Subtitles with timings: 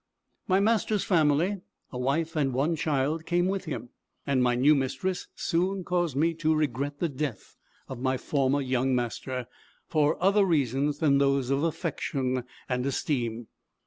[0.47, 3.89] My master's family, a wife and one child, came with him;
[4.25, 7.55] and my new mistress soon caused me to regret the death
[7.87, 9.45] of my former young master,
[9.85, 13.45] for other reasons than those of affection and esteem.